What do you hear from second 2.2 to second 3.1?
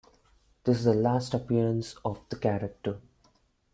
the character.